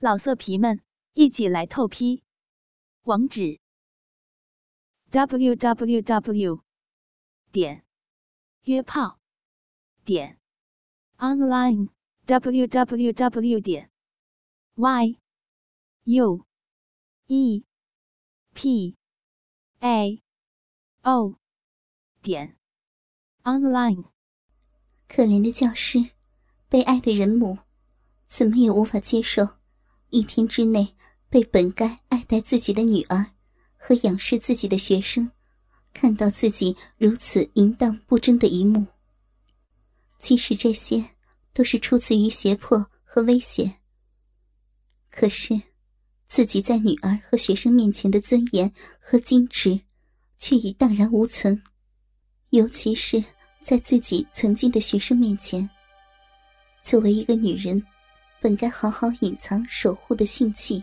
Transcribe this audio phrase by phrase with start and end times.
[0.00, 0.80] 老色皮们，
[1.14, 2.22] 一起来透批！
[3.02, 3.58] 网址
[5.10, 6.62] ：w w w
[7.50, 7.84] 点
[8.62, 9.18] 约炮
[10.04, 10.38] 点
[11.16, 11.88] online
[12.26, 13.90] w w w 点
[14.76, 15.18] y
[16.04, 16.46] u
[17.26, 17.64] e
[18.54, 18.96] p
[19.80, 20.22] a
[21.02, 21.34] o
[22.22, 22.56] 点
[23.42, 24.04] online。
[25.08, 26.12] 可怜的教师，
[26.68, 27.58] 被爱的人母，
[28.28, 29.57] 怎么也无法接受。
[30.10, 30.94] 一天之内，
[31.28, 33.26] 被本该爱戴自己的女儿
[33.76, 35.30] 和仰视自己的学生，
[35.92, 38.86] 看到自己如此淫荡不贞的一幕。
[40.18, 41.04] 即使这些
[41.52, 43.76] 都是出自于胁迫和威胁，
[45.10, 45.60] 可是
[46.26, 49.80] 自己在女儿和学生面前的尊严和矜持，
[50.38, 51.62] 却已荡然无存。
[52.50, 53.22] 尤其是
[53.62, 55.68] 在自己曾经的学生面前，
[56.82, 57.84] 作为一个女人。
[58.40, 60.82] 本该好好隐藏、守护的性器，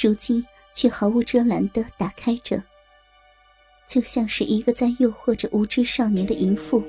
[0.00, 0.44] 如今
[0.74, 2.62] 却毫无遮拦的打开着，
[3.88, 6.82] 就像是一个在诱惑着无知少年的淫妇，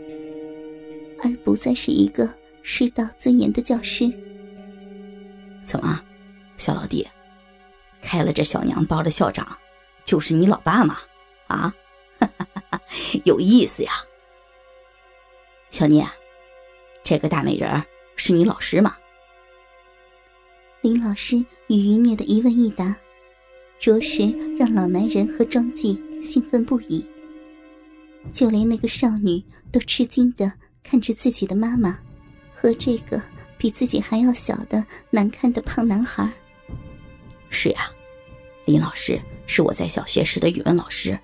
[1.24, 2.30] 而不再是一个
[2.62, 4.12] 师道尊严的教师。
[5.66, 6.04] 怎么，
[6.58, 7.08] 小老弟，
[8.02, 9.58] 开了这小娘包的校长，
[10.04, 11.00] 就是你老爸吗？
[11.48, 11.74] 啊，
[13.24, 13.94] 有意思呀，
[15.72, 16.06] 小聂，
[17.02, 17.82] 这个大美人
[18.18, 18.98] 是你老师吗？
[20.84, 22.94] 林老师与余孽的一问一答，
[23.80, 27.06] 着实让老男人和庄记兴奋不已。
[28.34, 30.52] 就连那个少女都吃惊的
[30.84, 31.98] 看着自己的妈妈
[32.54, 33.22] 和这个
[33.58, 36.30] 比自己还要小的难看的胖男孩。
[37.50, 37.90] 是呀，
[38.66, 41.18] 林老师是我在小学时的语文老师，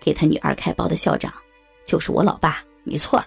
[0.00, 1.32] 给他女儿开包的校长
[1.84, 3.26] 就是我老爸，没错了。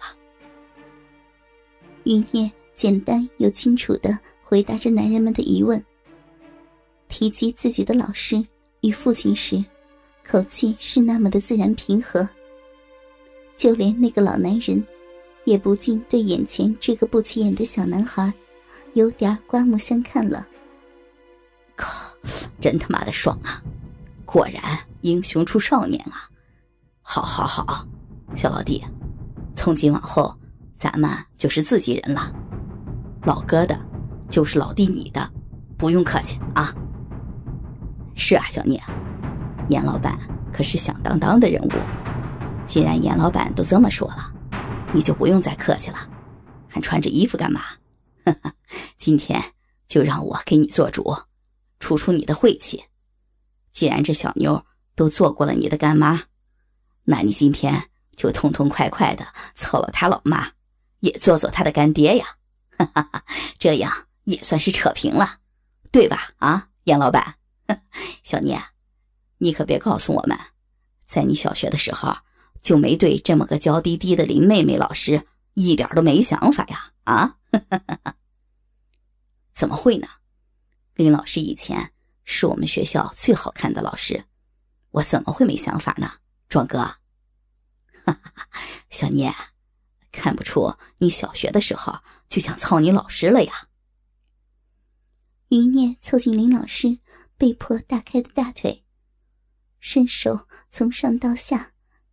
[2.03, 4.19] 余孽简单又清楚的。
[4.49, 5.79] 回答着男人们的疑问。
[7.07, 8.43] 提及自己的老师
[8.81, 9.63] 与父亲时，
[10.27, 12.27] 口气是那么的自然平和。
[13.55, 14.83] 就连那个老男人，
[15.43, 18.33] 也不禁对眼前这个不起眼的小男孩，
[18.93, 20.47] 有点刮目相看了。
[21.75, 22.17] 靠，
[22.59, 23.61] 真他妈的爽啊！
[24.25, 24.63] 果然
[25.01, 26.27] 英雄出少年啊！
[27.03, 27.87] 好，好，好，
[28.35, 28.83] 小老弟，
[29.55, 30.35] 从今往后，
[30.79, 32.33] 咱们就是自己人了。
[33.21, 33.79] 老哥的。
[34.29, 35.29] 就是老弟你的，
[35.77, 36.73] 不用客气啊。
[38.15, 38.81] 是啊，小聂，
[39.69, 40.17] 严老板
[40.53, 41.71] 可是响当当的人物。
[42.63, 44.33] 既然严老板都这么说了，
[44.93, 45.97] 你就不用再客气了，
[46.67, 47.61] 还穿着衣服干嘛？
[48.97, 49.41] 今天
[49.87, 51.15] 就让我给你做主，
[51.79, 52.83] 出出你的晦气。
[53.71, 56.23] 既然这小妞都做过了你的干妈，
[57.05, 59.25] 那你今天就痛痛快快的
[59.55, 60.49] 操了她老妈，
[60.99, 62.25] 也做做她的干爹呀！
[62.77, 63.23] 哈哈，
[63.57, 63.91] 这样。
[64.29, 65.39] 也算是扯平了，
[65.91, 66.33] 对吧？
[66.37, 67.37] 啊，严老板，
[68.21, 68.61] 小聂，
[69.39, 70.37] 你可别告诉我们，
[71.07, 72.15] 在你小学的时候
[72.61, 75.25] 就没对这么个娇滴滴的林妹妹老师
[75.55, 76.91] 一点都没想法呀？
[77.05, 77.37] 啊，
[79.51, 80.07] 怎么会呢？
[80.93, 81.91] 林老师以前
[82.23, 84.25] 是我们学校最好看的老师，
[84.91, 86.11] 我怎么会没想法呢？
[86.47, 86.97] 壮哥，
[88.91, 89.33] 小聂，
[90.11, 91.97] 看不出你小学的时候
[92.27, 93.68] 就想操你老师了呀？
[95.49, 96.99] 余念凑近林老师
[97.35, 98.83] 被迫大开的大腿，
[99.79, 101.71] 伸手从上到下，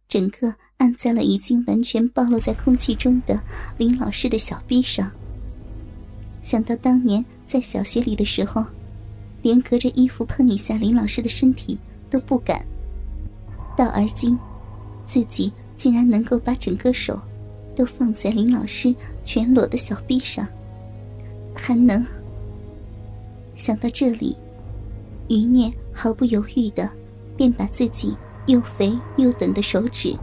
[0.09, 3.39] 整个按在了已经完全暴露在空气中的
[3.77, 5.13] 林老师的小臂上。
[6.41, 8.65] 想到当年在小学里的时候，
[9.43, 12.65] 连隔着衣服碰一下林老师的身体都不敢，
[13.77, 14.39] 到而今，
[15.05, 17.21] 自己竟然能够把整个手
[17.77, 20.49] 都放在林老师全裸的小臂上，
[21.55, 22.03] 还能。
[23.57, 24.37] 想到这里，
[25.29, 26.89] 余念毫不犹豫的
[27.37, 28.15] 便把自己
[28.47, 30.15] 又肥又短的手指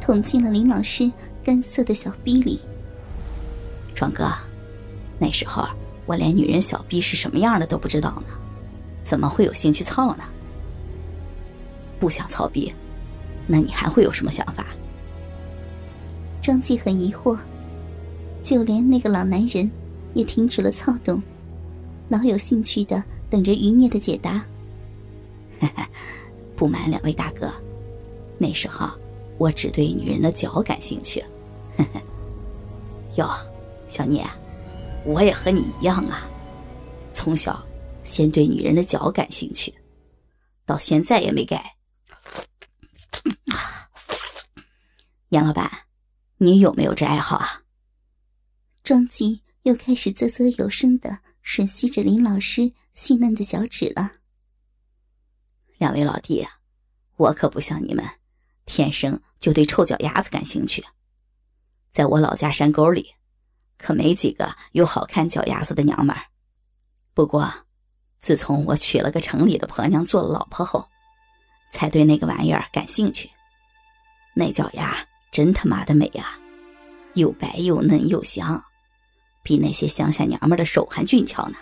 [0.00, 1.10] 捅进了林老师
[1.42, 2.60] 干涩的小逼里。
[3.94, 4.28] 壮哥，
[5.18, 5.64] 那时候
[6.06, 8.34] 我连女人小逼是什么样的都不知道呢，
[9.04, 10.24] 怎么会有兴趣操呢？
[12.00, 12.72] 不想操逼，
[13.46, 14.66] 那你还会有什么想法？
[16.42, 17.38] 张继很疑惑，
[18.42, 19.70] 就连那个老男人
[20.14, 21.22] 也停止了操动。
[22.08, 24.44] 老有兴趣的等着余孽的解答。
[26.56, 27.52] 不瞒两位大哥，
[28.38, 28.88] 那时候
[29.38, 31.24] 我只对女人的脚感兴趣。
[33.16, 33.28] 哟，
[33.88, 34.24] 小聂，
[35.04, 36.28] 我也和你一样啊，
[37.12, 37.64] 从小
[38.04, 39.72] 先对女人的脚感兴趣，
[40.66, 41.74] 到现在也没改。
[45.30, 45.70] 杨老板，
[46.36, 47.62] 你有没有这爱好啊？
[48.84, 51.20] 庄吉又开始啧啧有声的。
[51.44, 54.12] 吮吸着林老师细嫩的脚趾了。
[55.78, 56.58] 两位老弟啊，
[57.16, 58.04] 我可不像你们，
[58.66, 60.84] 天生就对臭脚丫子感兴趣。
[61.90, 63.14] 在我老家山沟里，
[63.76, 66.22] 可没几个有好看脚丫子的娘们儿。
[67.12, 67.52] 不过，
[68.20, 70.88] 自从我娶了个城里的婆娘做了老婆后，
[71.72, 73.28] 才对那个玩意儿感兴趣。
[74.34, 74.96] 那脚丫
[75.30, 76.38] 真他妈的美啊，
[77.14, 78.64] 又白又嫩又香，
[79.42, 81.56] 比那些乡下娘们的手还俊俏呢。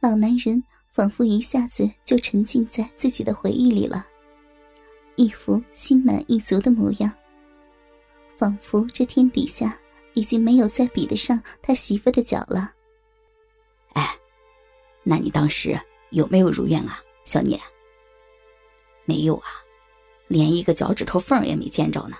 [0.00, 0.62] 老男人。
[0.96, 4.06] 仿佛一下子就沉浸在自己的回忆里了，
[5.16, 7.12] 一副心满意足的模样。
[8.38, 9.78] 仿佛这天底下
[10.14, 12.72] 已经没有再比得上他媳妇的脚了。
[13.92, 14.08] 哎，
[15.02, 15.78] 那你当时
[16.12, 17.60] 有没有如愿啊，小聂？
[19.04, 19.48] 没有啊，
[20.28, 22.16] 连一个脚趾头缝也没见着呢。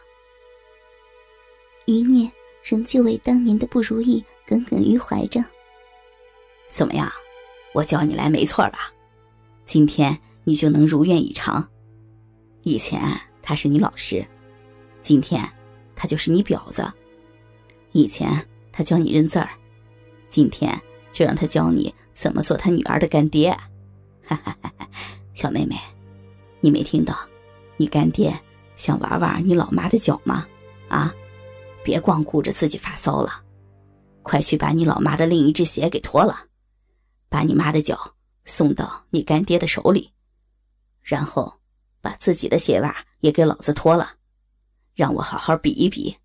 [1.86, 2.30] 余念
[2.68, 5.40] 仍旧为当年的不如意耿耿于怀着。
[6.68, 7.08] 怎么样？
[7.72, 8.92] 我叫你来没错吧？
[9.64, 11.64] 今天你就能如愿以偿。
[12.62, 13.00] 以前
[13.40, 14.26] 他是你老师，
[15.00, 15.48] 今天
[15.94, 16.84] 他就是你婊子。
[17.92, 19.48] 以前他教你认字儿，
[20.28, 20.76] 今天
[21.12, 23.50] 就让他教你怎么做他女儿的干爹。
[24.24, 24.88] 哈哈哈哈
[25.34, 25.76] 小妹妹，
[26.58, 27.14] 你没听到？
[27.76, 28.36] 你干爹
[28.74, 30.48] 想玩玩你老妈的脚吗？
[30.88, 31.14] 啊！
[31.86, 33.44] 别光顾着自己发骚了，
[34.24, 36.36] 快去把你老妈的另一只鞋给脱了。
[37.28, 40.10] 把你妈的脚送到你干爹的手里，
[41.00, 41.60] 然后
[42.00, 44.10] 把自己的鞋袜也给老子脱了，
[44.96, 46.16] 让我好好比一比，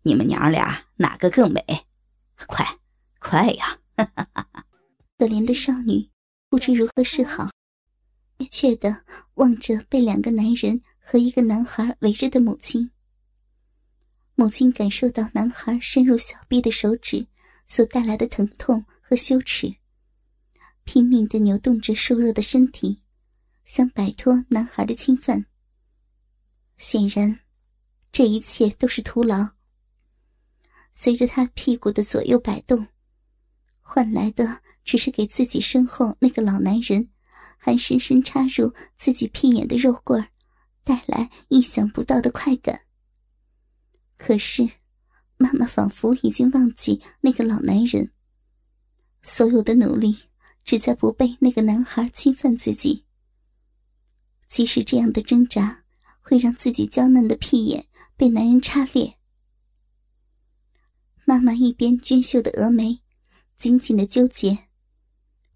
[0.00, 1.62] 你们娘俩哪个更美？
[2.46, 2.66] 快，
[3.18, 3.78] 快呀！
[5.18, 6.08] 可怜的少女
[6.48, 7.50] 不知如何是好，
[8.38, 12.90] 憋怯的望着被两个男人和一个男孩围着的母亲。
[14.40, 17.26] 母亲感受到男孩深入小臂的手指
[17.66, 19.76] 所带来的疼痛和羞耻。
[20.84, 23.02] 拼命的扭动着瘦弱的身体，
[23.66, 25.44] 想摆脱男孩的侵犯。
[26.78, 27.40] 显然，
[28.10, 29.46] 这一切都是徒劳。
[30.90, 32.86] 随着他屁股的左右摆动，
[33.82, 37.10] 换来的只是给自己身后那个老男人，
[37.58, 40.26] 还深深插入自己屁眼的肉棍，
[40.82, 42.80] 带来意想不到的快感。
[44.22, 44.68] 可是，
[45.38, 48.12] 妈妈仿佛已经忘记那个老男人，
[49.22, 50.18] 所有的努力。
[50.62, 53.06] 只在不被那个男孩侵犯自己。
[54.50, 55.84] 即使这样的挣扎
[56.20, 59.16] 会让自己娇嫩的屁眼被男人插裂，
[61.24, 63.00] 妈妈一边娟秀的峨眉
[63.56, 64.68] 紧紧的纠结，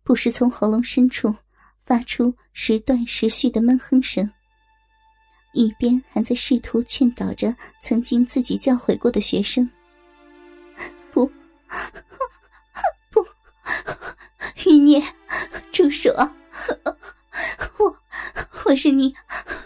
[0.02, 1.36] 不时从喉咙深处
[1.82, 4.32] 发出时断时续的闷哼声，
[5.54, 9.68] 一边还在试图劝导着曾经自己教诲过的学生
[11.10, 11.24] ：“不。”
[13.10, 13.26] 不
[14.66, 15.02] 余孽，
[15.72, 16.12] 住手！
[17.78, 17.96] 我
[18.64, 19.14] 我是你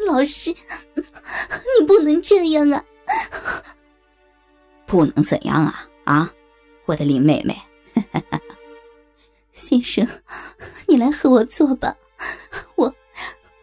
[0.06, 0.54] 老师，
[0.94, 2.84] 你不能这样啊！
[4.86, 5.88] 不能怎样啊？
[6.04, 6.32] 啊，
[6.86, 7.60] 我的林妹妹，
[9.52, 10.06] 先生，
[10.86, 11.94] 你来和我做吧，
[12.76, 12.94] 我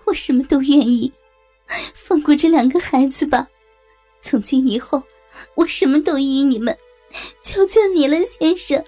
[0.04, 1.12] 我什么都愿意，
[1.94, 3.48] 放过这两个孩子吧。
[4.22, 5.02] 从今以后，
[5.56, 6.76] 我什么都依你们，
[7.44, 8.84] 求求你了，先生。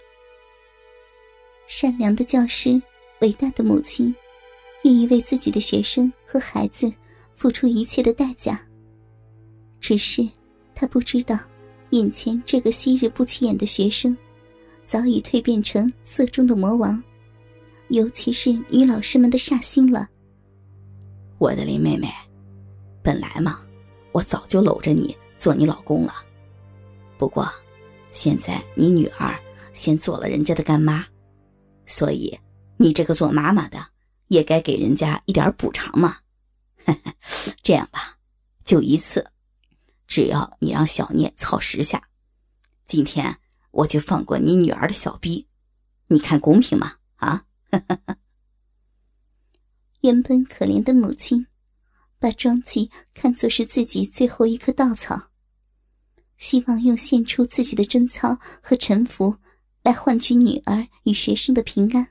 [1.67, 2.81] 善良的教师，
[3.19, 4.15] 伟大的母亲，
[4.83, 6.91] 愿意为自己的学生和孩子
[7.33, 8.65] 付出一切的代价。
[9.79, 10.27] 只是，
[10.73, 11.37] 他不知道，
[11.91, 14.15] 眼前这个昔日不起眼的学生，
[14.85, 17.03] 早已蜕变成色中的魔王，
[17.89, 20.07] 尤其是女老师们的煞星了。
[21.37, 22.07] 我的林妹妹，
[23.07, 23.65] 本来嘛，
[24.11, 26.13] 我早就搂着你做你老公了。
[27.17, 27.49] 不过，
[28.11, 29.33] 现在你女儿
[29.73, 31.07] 先做了人家的干妈。
[31.85, 32.37] 所以，
[32.75, 33.81] 你这个做妈妈的
[34.27, 36.17] 也该给人家一点补偿嘛。
[37.63, 38.17] 这样吧，
[38.65, 39.25] 就一次，
[40.05, 42.09] 只要你让小聂操十下，
[42.85, 43.37] 今天
[43.71, 45.47] 我就放过你女儿的小逼，
[46.07, 46.95] 你看公平吗？
[47.15, 47.45] 啊！
[50.01, 51.47] 原本可怜的母亲，
[52.19, 55.29] 把庄记看作是自己最后一棵稻草，
[56.37, 59.37] 希望用献出自己的贞操和臣服。
[59.83, 62.09] 来换取女儿与学生的平安，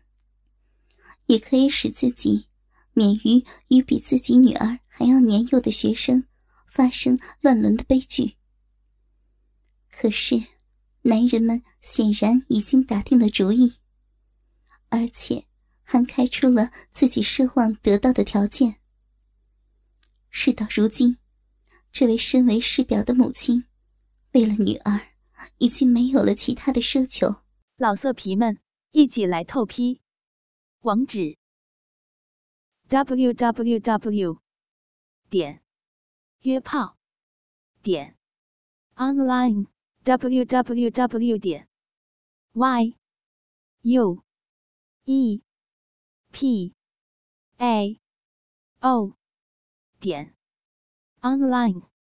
[1.27, 2.47] 也可以使自己
[2.95, 6.25] 免于与比自己女儿还要年幼的学生
[6.67, 8.37] 发生乱伦的悲剧。
[9.91, 10.43] 可是，
[11.03, 13.75] 男人们显然已经打定了主意，
[14.89, 15.45] 而且
[15.83, 18.77] 还开出了自己奢望得到的条件。
[20.39, 21.17] 事到如今
[21.91, 23.65] 这位身为师表的母亲
[24.33, 25.15] 为了女儿
[25.57, 27.37] 已经没有了其他的奢求。
[27.79, 28.59] 老色皮们
[28.91, 30.03] 一起来透批
[30.83, 31.39] 网址
[32.91, 34.39] www
[35.31, 35.63] 点
[36.43, 36.99] 约炮
[37.83, 38.19] 点
[38.97, 39.69] online
[40.05, 41.67] www 点
[43.81, 44.21] yue
[48.81, 49.17] pao
[50.01, 50.35] 点
[51.23, 51.96] online。